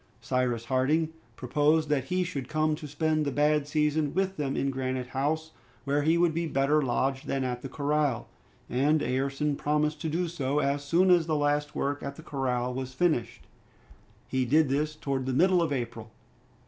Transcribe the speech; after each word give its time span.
Cyrus 0.19 0.65
Harding 0.65 1.09
proposed 1.35 1.87
that 1.89 2.05
he 2.05 2.23
should 2.23 2.49
come 2.49 2.73
to 2.73 2.87
spend 2.87 3.23
the 3.23 3.31
bad 3.31 3.67
season 3.67 4.15
with 4.15 4.35
them 4.35 4.57
in 4.57 4.71
Granite 4.71 5.09
House, 5.09 5.51
where 5.83 6.01
he 6.01 6.17
would 6.17 6.33
be 6.33 6.47
better 6.47 6.81
lodged 6.81 7.27
than 7.27 7.43
at 7.43 7.61
the 7.61 7.69
corral, 7.69 8.27
and 8.67 9.03
Ayrton 9.03 9.55
promised 9.55 10.01
to 10.01 10.09
do 10.09 10.27
so, 10.27 10.57
as 10.57 10.83
soon 10.83 11.11
as 11.11 11.27
the 11.27 11.35
last 11.35 11.75
work 11.75 12.01
at 12.01 12.15
the 12.15 12.23
corral 12.23 12.73
was 12.73 12.95
finished. 12.95 13.45
He 14.27 14.43
did 14.43 14.69
this 14.69 14.95
towards 14.95 15.27
the 15.27 15.33
middle 15.37 15.61
of 15.61 15.71
April. 15.71 16.09